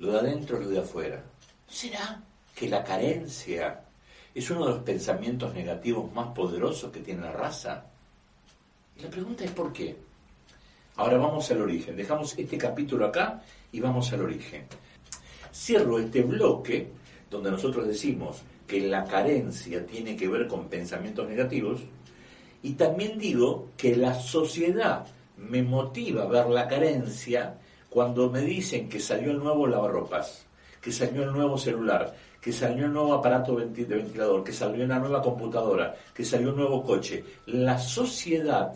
Lo 0.00 0.10
de 0.10 0.18
adentro 0.18 0.58
lo 0.58 0.68
de 0.68 0.80
afuera. 0.80 1.22
¿Será 1.68 2.20
que 2.52 2.68
la 2.68 2.82
carencia 2.82 3.83
es 4.34 4.50
uno 4.50 4.66
de 4.66 4.72
los 4.72 4.82
pensamientos 4.82 5.54
negativos 5.54 6.12
más 6.12 6.28
poderosos 6.28 6.90
que 6.90 7.00
tiene 7.00 7.22
la 7.22 7.32
raza? 7.32 7.86
Y 8.96 9.02
la 9.02 9.10
pregunta 9.10 9.44
es 9.44 9.50
¿por 9.52 9.72
qué? 9.72 9.96
Ahora 10.96 11.18
vamos 11.18 11.50
al 11.50 11.62
origen. 11.62 11.96
Dejamos 11.96 12.36
este 12.38 12.56
capítulo 12.56 13.06
acá 13.06 13.42
y 13.72 13.80
vamos 13.80 14.12
al 14.12 14.22
origen. 14.22 14.64
Cierro 15.52 15.98
este 15.98 16.22
bloque 16.22 16.88
donde 17.30 17.50
nosotros 17.50 17.86
decimos 17.86 18.42
que 18.66 18.80
la 18.80 19.04
carencia 19.04 19.84
tiene 19.86 20.16
que 20.16 20.28
ver 20.28 20.46
con 20.46 20.68
pensamientos 20.68 21.28
negativos 21.28 21.80
y 22.62 22.72
también 22.72 23.18
digo 23.18 23.68
que 23.76 23.94
la 23.96 24.14
sociedad 24.14 25.06
me 25.36 25.62
motiva 25.62 26.22
a 26.22 26.26
ver 26.26 26.46
la 26.46 26.66
carencia 26.66 27.58
cuando 27.90 28.30
me 28.30 28.40
dicen 28.40 28.88
que 28.88 29.00
salió 29.00 29.32
el 29.32 29.38
nuevo 29.38 29.66
lavarropas, 29.66 30.46
que 30.80 30.90
salió 30.90 31.24
el 31.24 31.32
nuevo 31.32 31.58
celular, 31.58 32.14
que 32.44 32.52
salió 32.52 32.84
el 32.84 32.92
nuevo 32.92 33.14
aparato 33.14 33.56
de 33.56 33.84
ventilador, 33.86 34.44
que 34.44 34.52
salió 34.52 34.84
una 34.84 34.98
nueva 34.98 35.22
computadora, 35.22 35.94
que 36.12 36.26
salió 36.26 36.50
un 36.50 36.56
nuevo 36.56 36.84
coche. 36.84 37.24
La 37.46 37.78
sociedad 37.78 38.70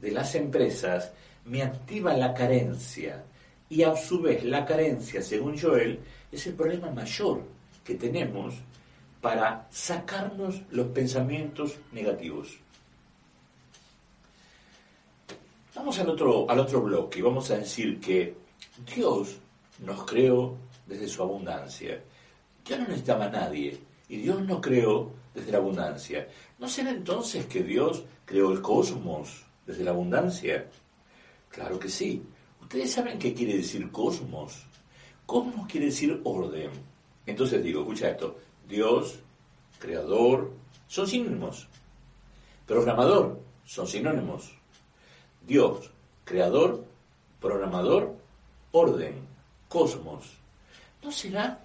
de 0.00 0.10
las 0.12 0.34
empresas 0.34 1.12
me 1.44 1.62
activa 1.62 2.14
la 2.14 2.32
carencia 2.32 3.22
y 3.68 3.82
a 3.82 3.94
su 3.96 4.22
vez 4.22 4.42
la 4.44 4.64
carencia, 4.64 5.20
según 5.20 5.60
Joel, 5.60 6.00
es 6.32 6.46
el 6.46 6.54
problema 6.54 6.90
mayor 6.90 7.42
que 7.84 7.96
tenemos 7.96 8.54
para 9.20 9.66
sacarnos 9.70 10.62
los 10.70 10.86
pensamientos 10.86 11.76
negativos. 11.92 12.56
Vamos 15.74 15.98
al 15.98 16.08
otro, 16.08 16.50
al 16.50 16.60
otro 16.60 16.80
bloque 16.80 17.18
y 17.18 17.22
vamos 17.22 17.50
a 17.50 17.58
decir 17.58 18.00
que 18.00 18.34
Dios 18.96 19.36
nos 19.80 20.02
creó 20.04 20.56
desde 20.86 21.08
su 21.08 21.22
abundancia. 21.22 22.00
Dios 22.64 22.78
no 22.78 22.86
necesitaba 22.86 23.26
a 23.26 23.30
nadie 23.30 23.78
y 24.08 24.16
Dios 24.18 24.40
no 24.42 24.60
creó 24.60 25.12
desde 25.34 25.52
la 25.52 25.58
abundancia. 25.58 26.28
¿No 26.58 26.68
será 26.68 26.90
entonces 26.90 27.46
que 27.46 27.62
Dios 27.62 28.04
creó 28.24 28.52
el 28.52 28.60
cosmos 28.60 29.44
desde 29.66 29.84
la 29.84 29.90
abundancia? 29.90 30.66
Claro 31.48 31.78
que 31.78 31.88
sí. 31.88 32.22
Ustedes 32.60 32.92
saben 32.92 33.18
qué 33.18 33.34
quiere 33.34 33.56
decir 33.56 33.90
cosmos. 33.90 34.64
Cosmos 35.26 35.66
quiere 35.66 35.86
decir 35.86 36.20
orden. 36.24 36.70
Entonces 37.26 37.62
digo, 37.62 37.80
escucha 37.82 38.10
esto, 38.10 38.38
Dios, 38.68 39.18
creador, 39.78 40.52
son 40.88 41.06
sinónimos. 41.06 41.68
Programador, 42.66 43.40
son 43.64 43.86
sinónimos. 43.86 44.52
Dios, 45.46 45.90
creador, 46.24 46.84
programador, 47.40 48.14
orden, 48.72 49.14
cosmos. 49.68 50.38
¿No 51.02 51.10
será 51.10 51.58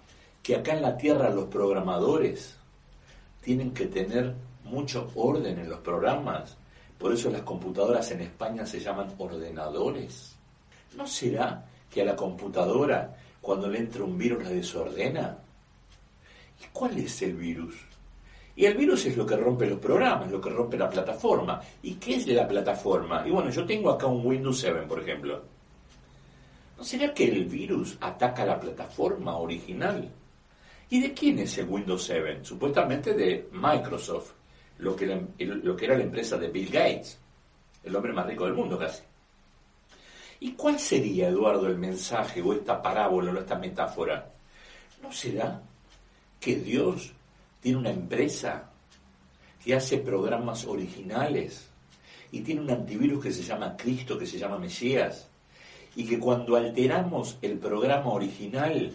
que 0.47 0.55
acá 0.55 0.71
en 0.71 0.81
la 0.81 0.95
Tierra 0.95 1.29
los 1.29 1.47
programadores 1.47 2.55
tienen 3.41 3.73
que 3.73 3.87
tener 3.87 4.33
mucho 4.63 5.11
orden 5.15 5.59
en 5.59 5.69
los 5.69 5.81
programas? 5.81 6.55
Por 6.97 7.11
eso 7.11 7.29
las 7.29 7.41
computadoras 7.41 8.09
en 8.11 8.21
España 8.21 8.65
se 8.65 8.79
llaman 8.79 9.13
ordenadores. 9.17 10.37
¿No 10.95 11.05
será 11.05 11.65
que 11.91 12.01
a 12.01 12.05
la 12.05 12.15
computadora, 12.15 13.13
cuando 13.41 13.67
le 13.67 13.79
entra 13.79 14.05
un 14.05 14.17
virus, 14.17 14.45
la 14.45 14.51
desordena? 14.51 15.37
¿Y 16.63 16.67
cuál 16.71 16.97
es 16.97 17.21
el 17.23 17.35
virus? 17.35 17.75
Y 18.55 18.63
el 18.63 18.77
virus 18.77 19.05
es 19.05 19.17
lo 19.17 19.25
que 19.25 19.35
rompe 19.35 19.67
los 19.67 19.79
programas, 19.79 20.31
lo 20.31 20.39
que 20.39 20.49
rompe 20.49 20.77
la 20.77 20.89
plataforma. 20.89 21.59
¿Y 21.83 21.95
qué 21.95 22.15
es 22.15 22.25
la 22.25 22.47
plataforma? 22.47 23.27
Y 23.27 23.31
bueno, 23.31 23.49
yo 23.49 23.65
tengo 23.65 23.89
acá 23.89 24.05
un 24.05 24.25
Windows 24.25 24.61
7, 24.61 24.83
por 24.87 25.01
ejemplo. 25.01 25.43
¿No 26.77 26.85
será 26.85 27.13
que 27.13 27.25
el 27.25 27.43
virus 27.43 27.97
ataca 27.99 28.45
la 28.45 28.57
plataforma 28.57 29.35
original? 29.35 30.09
¿Y 30.89 31.01
de 31.01 31.13
quién 31.13 31.39
es 31.39 31.57
el 31.57 31.67
Windows 31.67 32.05
7? 32.05 32.43
Supuestamente 32.43 33.13
de 33.13 33.49
Microsoft, 33.51 34.31
lo 34.79 34.95
que, 34.95 35.27
lo 35.39 35.75
que 35.75 35.85
era 35.85 35.97
la 35.97 36.03
empresa 36.03 36.37
de 36.37 36.47
Bill 36.47 36.69
Gates, 36.69 37.19
el 37.83 37.95
hombre 37.95 38.13
más 38.13 38.25
rico 38.25 38.45
del 38.45 38.53
mundo 38.53 38.77
casi. 38.77 39.03
¿Y 40.39 40.51
cuál 40.53 40.79
sería, 40.79 41.29
Eduardo, 41.29 41.67
el 41.67 41.77
mensaje 41.77 42.41
o 42.41 42.53
esta 42.53 42.81
parábola 42.81 43.31
o 43.31 43.37
esta 43.37 43.57
metáfora? 43.57 44.31
¿No 45.01 45.11
será 45.11 45.61
que 46.39 46.55
Dios 46.55 47.11
tiene 47.59 47.79
una 47.79 47.89
empresa 47.89 48.69
que 49.63 49.75
hace 49.75 49.97
programas 49.97 50.65
originales 50.65 51.67
y 52.31 52.41
tiene 52.41 52.61
un 52.61 52.69
antivirus 52.69 53.23
que 53.23 53.31
se 53.31 53.43
llama 53.43 53.75
Cristo, 53.75 54.17
que 54.17 54.25
se 54.25 54.37
llama 54.37 54.59
Mesías, 54.59 55.27
y 55.95 56.05
que 56.05 56.19
cuando 56.19 56.55
alteramos 56.55 57.37
el 57.41 57.57
programa 57.57 58.11
original 58.11 58.91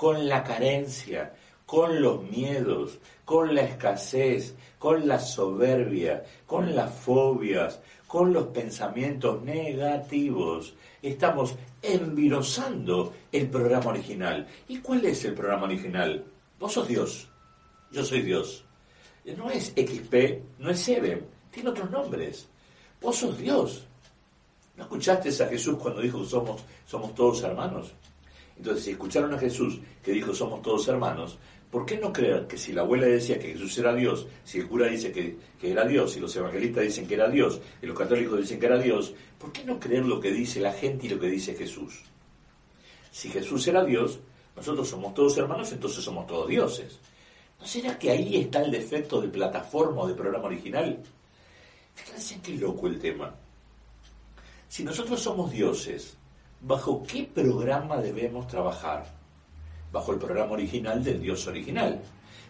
con 0.00 0.26
la 0.26 0.42
carencia, 0.42 1.34
con 1.66 2.00
los 2.00 2.22
miedos, 2.22 2.98
con 3.22 3.54
la 3.54 3.60
escasez, 3.60 4.54
con 4.78 5.06
la 5.06 5.18
soberbia, 5.18 6.24
con 6.46 6.74
las 6.74 6.90
fobias, 6.90 7.82
con 8.06 8.32
los 8.32 8.46
pensamientos 8.46 9.42
negativos. 9.42 10.72
Estamos 11.02 11.54
envirosando 11.82 13.12
el 13.30 13.50
programa 13.50 13.90
original. 13.90 14.46
¿Y 14.68 14.78
cuál 14.78 15.04
es 15.04 15.22
el 15.26 15.34
programa 15.34 15.64
original? 15.64 16.24
Vos 16.58 16.72
sos 16.72 16.88
Dios, 16.88 17.28
yo 17.90 18.02
soy 18.02 18.22
Dios. 18.22 18.64
No 19.36 19.50
es 19.50 19.74
XP, 19.76 20.60
no 20.60 20.70
es 20.70 20.80
Seven, 20.80 21.26
tiene 21.50 21.68
otros 21.68 21.90
nombres. 21.90 22.48
Vos 23.02 23.16
sos 23.16 23.36
Dios. 23.36 23.86
¿No 24.78 24.84
escuchaste 24.84 25.28
a 25.44 25.48
Jesús 25.48 25.76
cuando 25.76 26.00
dijo 26.00 26.24
somos, 26.24 26.64
somos 26.86 27.14
todos 27.14 27.42
hermanos? 27.42 27.92
Entonces, 28.60 28.84
si 28.84 28.90
escucharon 28.90 29.32
a 29.32 29.38
Jesús 29.38 29.80
que 30.02 30.12
dijo 30.12 30.34
somos 30.34 30.60
todos 30.60 30.86
hermanos, 30.88 31.38
¿Por 31.70 31.86
qué 31.86 31.96
no 31.98 32.12
creer 32.12 32.48
que 32.48 32.58
si 32.58 32.72
la 32.72 32.82
abuela 32.82 33.06
decía 33.06 33.38
que 33.38 33.52
Jesús 33.52 33.78
era 33.78 33.94
Dios, 33.94 34.26
si 34.44 34.58
el 34.58 34.66
cura 34.66 34.88
dice 34.88 35.12
que, 35.12 35.38
era 35.62 35.86
Dios, 35.86 36.12
si 36.12 36.20
los 36.20 36.34
evangelistas 36.34 36.82
dicen 36.82 37.06
que 37.06 37.14
era 37.14 37.28
Dios, 37.28 37.60
y 37.80 37.86
los 37.86 37.96
católicos 37.96 38.40
dicen 38.40 38.58
que 38.58 38.66
era 38.66 38.76
Dios, 38.76 39.14
¿por 39.38 39.52
qué 39.52 39.64
no 39.64 39.78
creer 39.78 40.04
lo 40.04 40.18
que 40.18 40.32
dice 40.32 40.60
la 40.60 40.72
gente 40.72 41.06
y 41.06 41.10
lo 41.10 41.20
que 41.20 41.28
dice 41.28 41.54
Jesús? 41.54 42.02
Si 43.12 43.28
Jesús 43.28 43.68
era 43.68 43.84
Dios, 43.84 44.18
nosotros 44.56 44.88
somos 44.88 45.14
todos 45.14 45.38
hermanos, 45.38 45.70
entonces 45.70 46.02
somos 46.02 46.26
todos 46.26 46.48
dioses. 46.48 46.98
¿No 47.60 47.64
será 47.64 47.96
que 47.96 48.10
ahí 48.10 48.36
está 48.36 48.62
el 48.62 48.72
defecto 48.72 49.20
de 49.20 49.28
plataforma 49.28 50.02
o 50.02 50.08
de 50.08 50.14
programa 50.14 50.46
original? 50.46 51.00
Fíjense 51.94 52.40
qué 52.42 52.56
loco 52.56 52.88
el 52.88 52.98
tema. 52.98 53.32
Si 54.68 54.82
nosotros 54.82 55.20
somos 55.20 55.52
dioses, 55.52 56.16
¿bajo 56.60 57.02
qué 57.02 57.24
programa 57.24 57.96
debemos 57.98 58.46
trabajar? 58.46 59.20
bajo 59.92 60.12
el 60.12 60.18
programa 60.18 60.52
original 60.52 61.02
del 61.02 61.20
Dios 61.20 61.46
original. 61.46 62.00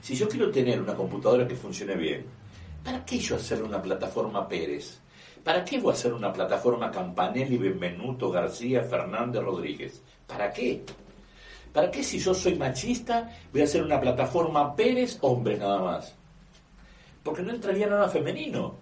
Si 0.00 0.14
yo 0.14 0.29
quiero 0.29 0.50
tener 0.50 0.81
una 0.81 0.95
computadora 0.95 1.47
que 1.47 1.57
funcione 1.57 1.95
bien, 1.95 2.25
¿para 2.85 3.05
qué 3.05 3.19
yo 3.19 3.37
hacer 3.37 3.62
una 3.62 3.81
plataforma 3.81 4.47
Pérez? 4.49 4.99
¿Para 5.43 5.64
qué 5.64 5.79
voy 5.79 5.93
a 5.93 5.95
hacer 5.95 6.12
una 6.12 6.33
plataforma 6.33 6.90
Campanelli, 6.90 7.57
Benvenuto, 7.57 8.31
García, 8.31 8.83
Fernández, 8.83 9.43
Rodríguez? 9.43 10.02
¿Para 10.26 10.52
qué? 10.52 10.83
¿Para 11.73 11.90
qué 11.90 12.02
si 12.02 12.19
yo 12.19 12.35
soy 12.35 12.57
machista 12.57 13.31
voy 13.52 13.62
a 13.62 13.64
hacer 13.64 13.83
una 13.83 14.00
plataforma 14.00 14.75
Pérez, 14.75 15.19
hombre 15.23 15.57
nada 15.57 15.81
más? 15.81 16.14
Porque 17.23 17.43
no 17.43 17.52
entraría 17.52 17.87
nada 17.87 18.09
femenino. 18.09 18.76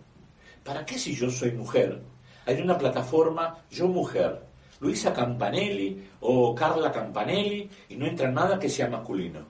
¿Para 0.65 0.85
qué 0.85 0.99
si 0.99 1.15
yo 1.15 1.31
soy 1.31 1.53
mujer? 1.53 2.01
Hay 2.47 2.61
una 2.61 2.79
plataforma 2.79 3.59
yo 3.71 3.87
mujer. 3.87 4.43
Luisa 4.81 5.13
Campanelli 5.13 6.09
o 6.21 6.55
Carla 6.55 6.93
Campanelli 6.93 7.69
y 7.89 7.97
no 7.97 8.07
entra 8.07 8.31
nada 8.31 8.59
que 8.59 8.69
sea 8.69 8.89
masculino. 8.89 9.41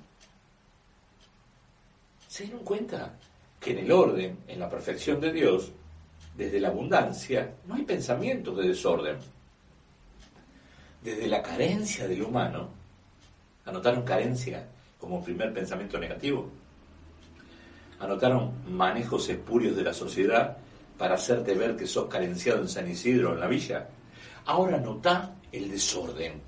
¿Se 2.27 2.45
dieron 2.45 2.63
cuenta 2.65 3.15
que 3.61 3.73
en 3.73 3.79
el 3.79 3.93
orden, 3.93 4.39
en 4.47 4.59
la 4.59 4.69
perfección 4.71 5.21
de 5.21 5.33
Dios, 5.33 5.73
desde 6.37 6.61
la 6.61 6.69
abundancia, 6.69 7.55
no 7.67 7.75
hay 7.75 7.83
pensamientos 7.83 8.57
de 8.57 8.69
desorden? 8.69 9.17
Desde 11.03 11.27
la 11.27 11.43
carencia 11.43 12.07
del 12.07 12.23
humano, 12.23 12.69
anotaron 13.65 14.03
carencia 14.03 14.67
como 14.99 15.23
primer 15.23 15.53
pensamiento 15.53 15.99
negativo. 15.99 16.51
Anotaron 18.01 18.53
manejos 18.69 19.29
espurios 19.29 19.77
de 19.77 19.83
la 19.83 19.93
sociedad 19.93 20.57
para 20.97 21.15
hacerte 21.15 21.55
ver 21.55 21.77
que 21.77 21.87
sos 21.87 22.09
carenciado 22.09 22.61
en 22.61 22.69
San 22.69 22.89
Isidro, 22.89 23.33
en 23.33 23.41
la 23.41 23.47
villa. 23.47 23.89
Ahora 24.49 24.79
nota 24.79 25.35
el 25.53 25.71
desorden. 25.71 26.41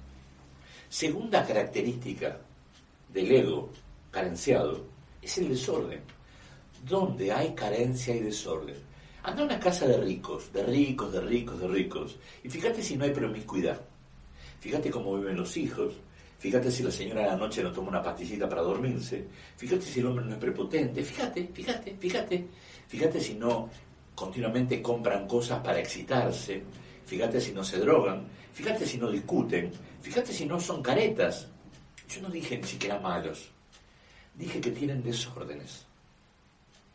Segunda 0.88 1.46
característica 1.46 2.38
del 3.12 3.30
ego 3.30 3.68
carenciado 4.10 4.86
es 5.20 5.36
el 5.36 5.50
desorden. 5.50 6.00
Donde 6.88 7.30
hay 7.30 7.50
carencia 7.50 8.16
y 8.16 8.20
desorden. 8.20 8.76
Anda 9.22 9.42
a 9.42 9.44
una 9.44 9.60
casa 9.60 9.86
de 9.86 9.98
ricos, 9.98 10.50
de 10.50 10.62
ricos, 10.62 11.12
de 11.12 11.20
ricos, 11.20 11.60
de 11.60 11.68
ricos, 11.68 12.16
y 12.42 12.48
fíjate 12.48 12.82
si 12.82 12.96
no 12.96 13.04
hay 13.04 13.10
promiscuidad. 13.10 13.78
Fíjate 14.60 14.90
cómo 14.90 15.18
viven 15.18 15.36
los 15.36 15.54
hijos, 15.58 15.92
fíjate 16.38 16.70
si 16.70 16.82
la 16.82 16.90
señora 16.90 17.24
a 17.24 17.26
la 17.26 17.36
noche 17.36 17.62
no 17.62 17.70
toma 17.70 17.90
una 17.90 18.02
pastillita 18.02 18.48
para 18.48 18.62
dormirse, 18.62 19.26
fíjate 19.58 19.82
si 19.82 20.00
el 20.00 20.06
hombre 20.06 20.24
no 20.24 20.32
es 20.32 20.38
prepotente, 20.38 21.02
fíjate, 21.02 21.50
fíjate, 21.52 21.96
fíjate, 22.00 22.46
fíjate 22.88 23.20
si 23.20 23.34
no 23.34 23.68
continuamente 24.14 24.80
compran 24.80 25.28
cosas 25.28 25.60
para 25.60 25.80
excitarse, 25.80 26.62
fíjate 27.10 27.40
si 27.40 27.50
no 27.50 27.64
se 27.64 27.80
drogan, 27.80 28.24
fíjate 28.52 28.86
si 28.86 28.96
no 28.96 29.10
discuten, 29.10 29.72
fíjate 30.00 30.32
si 30.32 30.46
no 30.46 30.60
son 30.60 30.80
caretas. 30.80 31.48
Yo 32.08 32.22
no 32.22 32.28
dije 32.28 32.56
ni 32.56 32.62
siquiera 32.62 33.00
malos, 33.00 33.50
dije 34.36 34.60
que 34.60 34.70
tienen 34.70 35.02
desórdenes. 35.02 35.86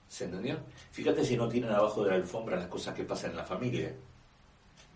¿Se 0.07 0.24
entendió? 0.24 0.57
Fíjate 0.91 1.25
si 1.25 1.36
no 1.36 1.50
tienen 1.50 1.72
abajo 1.72 2.05
de 2.05 2.12
la 2.12 2.15
alfombra 2.15 2.55
las 2.55 2.67
cosas 2.67 2.95
que 2.95 3.03
pasan 3.03 3.31
en 3.31 3.38
la 3.38 3.43
familia 3.43 3.93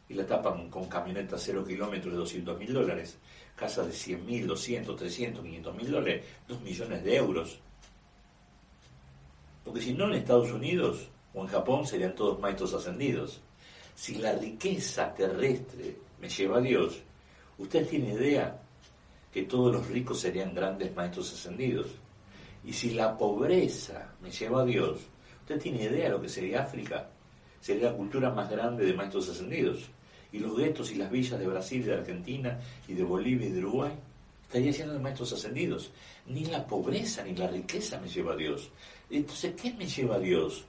y 0.07 0.13
la 0.13 0.25
tapan 0.25 0.69
con 0.69 0.85
camionetas 0.87 1.41
cero 1.43 1.65
kilómetros 1.67 2.13
de 2.13 2.19
200 2.19 2.57
mil 2.57 2.71
dólares, 2.71 3.17
casas 3.57 3.87
de 3.87 3.91
100 3.91 4.25
mil, 4.25 4.47
200, 4.47 4.95
300, 4.95 5.43
500 5.43 5.75
mil 5.75 5.91
dólares, 5.91 6.25
2 6.47 6.61
millones 6.61 7.03
de 7.03 7.15
euros. 7.17 7.59
Porque 9.65 9.81
si 9.81 9.93
no 9.93 10.05
en 10.05 10.13
Estados 10.13 10.49
Unidos 10.49 11.09
o 11.33 11.41
en 11.41 11.47
Japón 11.47 11.85
serían 11.85 12.15
todos 12.15 12.39
maestros 12.39 12.73
ascendidos. 12.73 13.41
Si 13.99 14.15
la 14.15 14.31
riqueza 14.31 15.13
terrestre 15.13 15.93
me 16.21 16.29
lleva 16.29 16.59
a 16.59 16.61
Dios, 16.61 17.01
usted 17.57 17.85
tiene 17.85 18.13
idea 18.13 18.57
que 19.29 19.43
todos 19.43 19.73
los 19.73 19.89
ricos 19.89 20.21
serían 20.21 20.55
grandes 20.55 20.95
maestros 20.95 21.33
ascendidos. 21.33 21.87
Y 22.63 22.71
si 22.71 22.91
la 22.91 23.17
pobreza 23.17 24.13
me 24.21 24.31
lleva 24.31 24.61
a 24.61 24.65
Dios, 24.65 25.01
usted 25.41 25.59
tiene 25.59 25.83
idea 25.83 26.05
de 26.05 26.11
lo 26.11 26.21
que 26.21 26.29
sería 26.29 26.61
África. 26.61 27.09
Sería 27.59 27.91
la 27.91 27.97
cultura 27.97 28.31
más 28.31 28.49
grande 28.49 28.85
de 28.85 28.93
maestros 28.93 29.27
ascendidos 29.27 29.89
y 30.31 30.39
los 30.39 30.57
guetos 30.57 30.91
y 30.91 30.95
las 30.95 31.11
villas 31.11 31.37
de 31.37 31.47
Brasil, 31.47 31.83
de 31.85 31.95
Argentina 31.95 32.57
y 32.87 32.93
de 32.93 33.03
Bolivia 33.03 33.49
y 33.49 33.51
de 33.51 33.59
Uruguay, 33.59 33.91
estaría 34.43 34.71
lleno 34.71 34.93
de 34.93 34.99
maestros 34.99 35.33
ascendidos. 35.33 35.91
Ni 36.25 36.45
la 36.45 36.65
pobreza 36.65 37.21
ni 37.25 37.35
la 37.35 37.47
riqueza 37.47 37.99
me 37.99 38.07
lleva 38.07 38.31
a 38.31 38.37
Dios. 38.37 38.69
Entonces, 39.09 39.55
¿qué 39.61 39.73
me 39.73 39.87
lleva 39.87 40.15
a 40.15 40.19
Dios? 40.19 40.63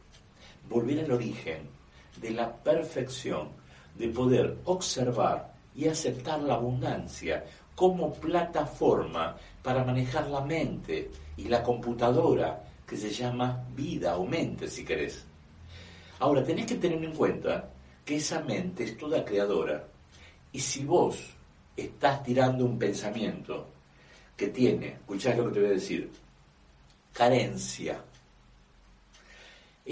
Volver 0.68 1.04
al 1.04 1.12
origen 1.12 1.79
de 2.16 2.30
la 2.30 2.52
perfección, 2.52 3.48
de 3.94 4.08
poder 4.08 4.58
observar 4.64 5.52
y 5.74 5.88
aceptar 5.88 6.40
la 6.40 6.54
abundancia 6.54 7.44
como 7.74 8.12
plataforma 8.12 9.36
para 9.62 9.84
manejar 9.84 10.28
la 10.28 10.40
mente 10.40 11.10
y 11.36 11.44
la 11.44 11.62
computadora 11.62 12.62
que 12.86 12.96
se 12.96 13.10
llama 13.10 13.64
vida 13.74 14.16
o 14.16 14.26
mente, 14.26 14.68
si 14.68 14.84
querés. 14.84 15.24
Ahora, 16.18 16.44
tenés 16.44 16.66
que 16.66 16.74
tener 16.74 17.02
en 17.02 17.14
cuenta 17.14 17.70
que 18.04 18.16
esa 18.16 18.40
mente 18.40 18.84
es 18.84 18.98
toda 18.98 19.24
creadora. 19.24 19.84
Y 20.52 20.60
si 20.60 20.84
vos 20.84 21.16
estás 21.76 22.22
tirando 22.22 22.64
un 22.64 22.78
pensamiento 22.78 23.68
que 24.36 24.48
tiene, 24.48 24.88
escuchás 24.88 25.36
lo 25.38 25.46
que 25.46 25.52
te 25.52 25.60
voy 25.60 25.68
a 25.68 25.72
decir, 25.72 26.10
carencia, 27.12 28.02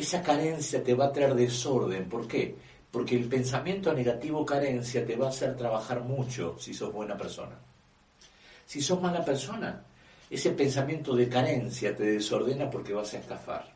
esa 0.01 0.23
carencia 0.23 0.83
te 0.83 0.95
va 0.95 1.07
a 1.07 1.13
traer 1.13 1.35
desorden. 1.35 2.09
¿Por 2.09 2.27
qué? 2.29 2.57
Porque 2.91 3.17
el 3.17 3.29
pensamiento 3.29 3.93
negativo 3.93 4.45
carencia 4.47 5.05
te 5.05 5.17
va 5.17 5.27
a 5.27 5.31
hacer 5.31 5.57
trabajar 5.57 6.01
mucho 6.03 6.57
si 6.59 6.73
sos 6.73 6.93
buena 6.93 7.17
persona. 7.17 7.57
Si 8.67 8.81
sos 8.81 9.01
mala 9.01 9.25
persona, 9.25 9.83
ese 10.31 10.51
pensamiento 10.51 11.17
de 11.17 11.29
carencia 11.29 11.97
te 11.97 12.05
desordena 12.05 12.71
porque 12.71 12.93
vas 12.93 13.15
a 13.15 13.19
estafar. 13.19 13.73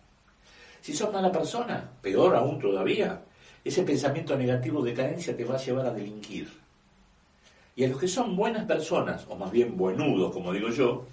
Si 0.81 0.93
sos 0.93 1.13
mala 1.13 1.33
persona, 1.33 1.91
peor 2.03 2.37
aún 2.37 2.59
todavía, 2.59 3.23
ese 3.65 3.83
pensamiento 3.83 4.37
negativo 4.37 4.83
de 4.83 4.93
carencia 4.93 5.37
te 5.37 5.45
va 5.45 5.55
a 5.55 5.65
llevar 5.65 5.87
a 5.87 5.93
delinquir. 5.93 6.51
Y 7.75 7.85
a 7.85 7.89
los 7.89 7.99
que 7.99 8.09
son 8.09 8.37
buenas 8.37 8.67
personas, 8.67 9.25
o 9.29 9.37
más 9.37 9.51
bien 9.51 9.77
buenudos, 9.77 10.33
como 10.33 10.53
digo 10.53 10.69
yo, 10.69 11.07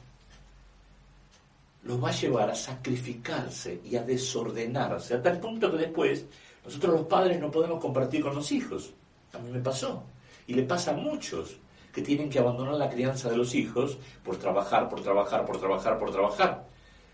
los 1.83 2.03
va 2.03 2.09
a 2.09 2.13
llevar 2.13 2.49
a 2.49 2.55
sacrificarse 2.55 3.81
y 3.83 3.95
a 3.95 4.03
desordenarse, 4.03 5.13
a 5.13 5.21
tal 5.21 5.39
punto 5.39 5.71
que 5.71 5.77
después 5.77 6.25
nosotros 6.65 6.93
los 6.93 7.07
padres 7.07 7.39
no 7.39 7.49
podemos 7.49 7.79
compartir 7.79 8.21
con 8.21 8.35
los 8.35 8.51
hijos. 8.51 8.91
A 9.33 9.39
mí 9.39 9.49
me 9.51 9.59
pasó. 9.59 10.03
Y 10.47 10.53
le 10.53 10.63
pasa 10.63 10.91
a 10.91 10.95
muchos 10.95 11.57
que 11.93 12.01
tienen 12.01 12.29
que 12.29 12.39
abandonar 12.39 12.75
la 12.75 12.89
crianza 12.89 13.29
de 13.29 13.37
los 13.37 13.53
hijos 13.55 13.97
por 14.23 14.37
trabajar, 14.37 14.89
por 14.89 15.01
trabajar, 15.01 15.45
por 15.45 15.59
trabajar, 15.59 15.97
por 15.97 16.11
trabajar. 16.11 16.65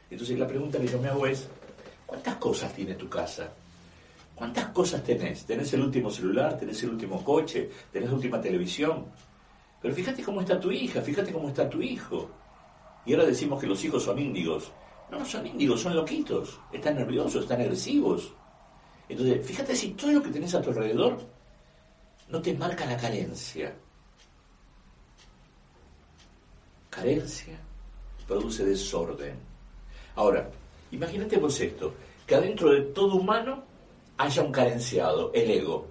Entonces 0.09 0.37
la 0.37 0.47
pregunta 0.47 0.79
que 0.79 0.87
yo 0.87 0.99
me 0.99 1.09
hago 1.09 1.25
es, 1.27 1.47
¿cuántas 2.05 2.35
cosas 2.35 2.73
tiene 2.73 2.95
tu 2.95 3.07
casa? 3.09 3.49
¿Cuántas 4.35 4.65
cosas 4.67 5.03
tenés? 5.03 5.45
¿Tenés 5.45 5.71
el 5.73 5.81
último 5.81 6.09
celular? 6.09 6.57
¿Tenés 6.57 6.83
el 6.83 6.89
último 6.89 7.23
coche? 7.23 7.69
¿Tenés 7.91 8.09
la 8.09 8.15
última 8.15 8.41
televisión? 8.41 9.05
Pero 9.81 9.93
fíjate 9.93 10.23
cómo 10.23 10.41
está 10.41 10.59
tu 10.59 10.71
hija, 10.71 11.01
fíjate 11.01 11.31
cómo 11.31 11.49
está 11.49 11.69
tu 11.69 11.81
hijo. 11.81 12.29
Y 13.05 13.13
ahora 13.13 13.25
decimos 13.25 13.59
que 13.59 13.67
los 13.67 13.83
hijos 13.83 14.03
son 14.03 14.19
índigos. 14.19 14.71
No, 15.11 15.19
no 15.19 15.25
son 15.25 15.45
índigos, 15.45 15.81
son 15.81 15.95
loquitos. 15.95 16.59
Están 16.71 16.95
nerviosos, 16.95 17.43
están 17.43 17.61
agresivos. 17.61 18.33
Entonces, 19.07 19.45
fíjate 19.45 19.75
si 19.75 19.89
todo 19.91 20.11
lo 20.11 20.23
que 20.23 20.29
tenés 20.29 20.55
a 20.55 20.61
tu 20.61 20.71
alrededor 20.71 21.19
no 22.29 22.41
te 22.41 22.53
marca 22.53 22.85
la 22.85 22.97
carencia. 22.97 23.73
Carencia 26.89 27.59
produce 28.27 28.65
desorden. 28.65 29.37
Ahora, 30.15 30.49
imagínate 30.91 31.37
vos 31.37 31.59
esto, 31.59 31.93
que 32.25 32.35
adentro 32.35 32.71
de 32.71 32.81
todo 32.81 33.15
humano 33.15 33.63
haya 34.17 34.41
un 34.41 34.51
carenciado, 34.51 35.31
el 35.33 35.51
ego. 35.51 35.85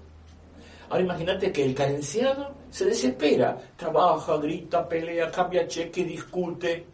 Ahora 0.88 1.04
imagínate 1.04 1.52
que 1.52 1.64
el 1.64 1.74
carenciado 1.74 2.54
se 2.70 2.86
desespera, 2.86 3.56
trabaja, 3.76 4.36
grita, 4.38 4.88
pelea, 4.88 5.30
cambia 5.30 5.68
cheque, 5.68 6.04
discute, 6.04 6.86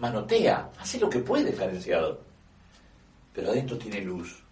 manotea, 0.00 0.72
hace 0.78 0.98
lo 0.98 1.08
que 1.08 1.20
puede 1.20 1.52
carenciado. 1.52 2.20
Pero 3.32 3.50
adentro 3.50 3.78
tiene 3.78 4.00
luz. 4.00 4.42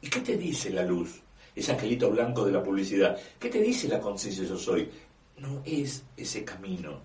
¿Y 0.00 0.08
qué 0.08 0.20
te 0.20 0.36
dice 0.36 0.70
la 0.70 0.82
luz? 0.82 1.20
Ese 1.54 1.72
angelito 1.72 2.10
blanco 2.10 2.44
de 2.44 2.52
la 2.52 2.62
publicidad. 2.62 3.16
¿Qué 3.38 3.48
te 3.48 3.60
dice 3.60 3.86
la 3.86 4.00
conciencia 4.00 4.44
yo 4.44 4.58
soy? 4.58 4.90
No 5.38 5.62
es 5.64 6.02
ese 6.16 6.44
camino. 6.44 7.00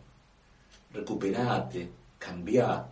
Recuperate, 0.92 1.90
cambia, 2.18 2.88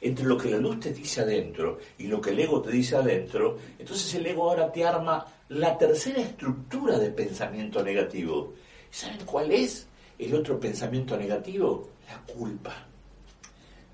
entre 0.00 0.24
lo 0.24 0.38
que 0.38 0.50
la 0.50 0.58
luz 0.58 0.80
te 0.80 0.92
dice 0.92 1.22
adentro 1.22 1.78
y 1.98 2.06
lo 2.06 2.20
que 2.20 2.30
el 2.30 2.40
ego 2.40 2.62
te 2.62 2.70
dice 2.70 2.96
adentro, 2.96 3.58
entonces 3.78 4.14
el 4.14 4.26
ego 4.26 4.50
ahora 4.50 4.70
te 4.70 4.86
arma 4.86 5.26
la 5.48 5.76
tercera 5.76 6.20
estructura 6.20 6.98
de 6.98 7.10
pensamiento 7.10 7.82
negativo. 7.82 8.54
¿Saben 8.90 9.24
cuál 9.26 9.50
es 9.50 9.86
el 10.18 10.34
otro 10.34 10.60
pensamiento 10.60 11.16
negativo? 11.16 11.90
La 12.06 12.20
culpa. 12.32 12.93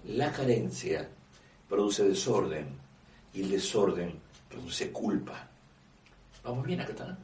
La 0.04 0.32
carencia 0.32 1.08
produce 1.68 2.04
desorden 2.04 2.68
y 3.34 3.42
el 3.42 3.50
desorden 3.50 4.18
produce 4.48 4.90
culpa. 4.90 5.48
¿Vamos 6.42 6.66
bien 6.66 6.80
acá? 6.80 7.16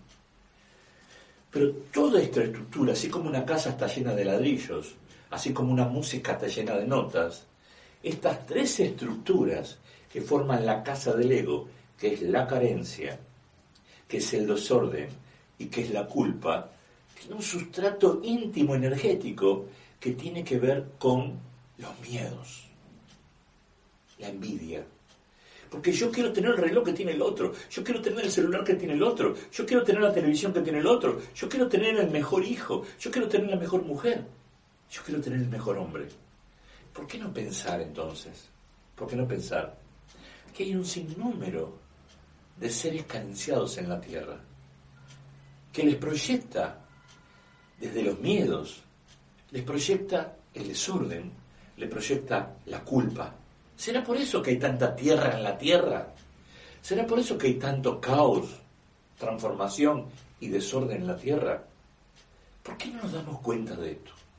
Pero 1.51 1.73
toda 1.93 2.21
esta 2.21 2.43
estructura, 2.43 2.93
así 2.93 3.09
como 3.09 3.29
una 3.29 3.45
casa 3.45 3.71
está 3.71 3.87
llena 3.87 4.15
de 4.15 4.25
ladrillos, 4.25 4.95
así 5.31 5.53
como 5.53 5.73
una 5.73 5.87
música 5.87 6.33
está 6.33 6.47
llena 6.49 6.77
de 6.77 6.87
notas, 6.87 7.47
estas 8.03 8.47
tres 8.47 8.79
estructuras 8.81 9.79
que 10.13 10.21
forman 10.21 10.67
la 10.67 10.83
casa 10.83 11.15
del 11.15 11.33
ego, 11.33 11.69
que 11.99 12.15
es 12.15 12.23
la 12.23 12.47
carencia, 12.47 13.19
que 14.07 14.19
es 14.19 14.35
el 14.35 14.47
desorden 14.47 15.09
y 15.59 15.67
que 15.67 15.83
es 15.83 15.91
la 15.91 16.07
culpa, 16.07 16.71
tienen 17.19 17.39
un 17.39 17.43
sustrato 17.43 18.21
íntimo 18.23 18.75
energético 18.75 19.67
que 19.99 20.13
tiene 20.13 20.45
que 20.45 20.59
ver 20.59 20.93
con 20.99 21.41
los 21.79 22.01
miedos, 22.01 22.69
la 24.19 24.29
envidia. 24.29 24.85
Porque 25.71 25.93
yo 25.93 26.11
quiero 26.11 26.33
tener 26.33 26.53
el 26.53 26.59
reloj 26.59 26.85
que 26.85 26.93
tiene 26.93 27.13
el 27.13 27.23
otro, 27.23 27.53
yo 27.71 27.83
quiero 27.83 28.01
tener 28.01 28.25
el 28.25 28.31
celular 28.31 28.65
que 28.65 28.75
tiene 28.75 28.95
el 28.95 29.03
otro, 29.03 29.35
yo 29.53 29.67
quiero 29.67 29.83
tener 29.83 30.01
la 30.01 30.13
televisión 30.13 30.53
que 30.53 30.61
tiene 30.61 30.79
el 30.79 30.87
otro, 30.87 31.21
yo 31.35 31.49
quiero 31.49 31.69
tener 31.69 31.97
el 31.97 32.11
mejor 32.11 32.45
hijo, 32.45 32.85
yo 32.99 33.11
quiero 33.11 33.29
tener 33.29 33.51
la 33.51 33.57
mejor 33.57 33.83
mujer, 33.83 34.25
yo 34.91 35.03
quiero 35.03 35.21
tener 35.21 35.41
el 35.41 35.49
mejor 35.49 35.77
hombre. 35.79 36.09
¿Por 36.93 37.07
qué 37.07 37.19
no 37.19 37.33
pensar 37.33 37.81
entonces? 37.81 38.49
¿Por 38.95 39.09
qué 39.09 39.17
no 39.17 39.27
pensar 39.27 39.77
que 40.55 40.63
hay 40.63 40.75
un 40.75 40.87
sinnúmero 40.87 41.79
de 42.57 42.71
seres 42.71 43.05
carenciados 43.05 43.77
en 43.77 43.89
la 43.89 44.01
tierra 44.01 44.41
que 45.73 45.85
les 45.85 45.97
proyecta 45.97 46.87
desde 47.79 48.03
los 48.03 48.19
miedos, 48.21 48.83
les 49.51 49.63
proyecta 49.63 50.37
el 50.55 50.69
desorden, 50.69 51.31
les 51.77 51.89
proyecta 51.89 52.57
la 52.67 52.81
culpa? 52.81 53.35
¿Será 53.77 54.03
por 54.03 54.17
eso 54.17 54.43
que 54.43 54.51
hay 54.51 54.59
tanta 54.59 54.95
tierra 54.95 55.37
en 55.37 55.43
la 55.43 55.59
tierra? 55.59 56.09
¿Será 56.81 57.07
por 57.07 57.19
eso 57.19 57.37
que 57.37 57.49
hay 57.49 57.55
tanto 57.55 58.01
caos, 58.01 58.49
transformación 59.19 60.07
y 60.41 60.49
desorden 60.49 61.03
en 61.03 61.07
la 61.07 61.17
tierra? 61.17 61.63
¿Por 62.63 62.77
qué 62.77 62.89
no 62.89 63.03
nos 63.03 63.13
damos 63.13 63.41
cuenta 63.41 63.75
de 63.75 63.93
esto? 63.93 64.13